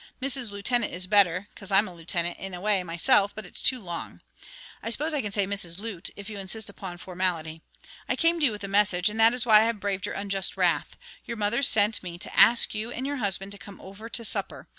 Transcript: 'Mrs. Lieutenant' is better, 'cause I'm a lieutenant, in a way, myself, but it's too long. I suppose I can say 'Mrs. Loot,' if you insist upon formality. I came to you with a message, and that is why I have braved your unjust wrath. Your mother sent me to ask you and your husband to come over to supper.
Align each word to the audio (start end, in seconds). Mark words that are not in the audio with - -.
'Mrs. 0.19 0.49
Lieutenant' 0.49 0.91
is 0.91 1.05
better, 1.05 1.47
'cause 1.55 1.69
I'm 1.71 1.87
a 1.87 1.93
lieutenant, 1.93 2.39
in 2.39 2.55
a 2.55 2.59
way, 2.59 2.81
myself, 2.81 3.35
but 3.35 3.45
it's 3.45 3.61
too 3.61 3.79
long. 3.79 4.19
I 4.81 4.89
suppose 4.89 5.13
I 5.13 5.21
can 5.21 5.31
say 5.31 5.45
'Mrs. 5.45 5.79
Loot,' 5.79 6.09
if 6.15 6.27
you 6.27 6.39
insist 6.39 6.71
upon 6.71 6.97
formality. 6.97 7.61
I 8.09 8.15
came 8.15 8.39
to 8.39 8.45
you 8.47 8.51
with 8.51 8.63
a 8.63 8.67
message, 8.67 9.09
and 9.09 9.19
that 9.19 9.35
is 9.35 9.45
why 9.45 9.59
I 9.59 9.65
have 9.65 9.79
braved 9.79 10.07
your 10.07 10.15
unjust 10.15 10.57
wrath. 10.57 10.97
Your 11.25 11.37
mother 11.37 11.61
sent 11.61 12.01
me 12.01 12.17
to 12.17 12.35
ask 12.35 12.73
you 12.73 12.89
and 12.91 13.05
your 13.05 13.17
husband 13.17 13.51
to 13.51 13.59
come 13.59 13.79
over 13.79 14.09
to 14.09 14.25
supper. 14.25 14.67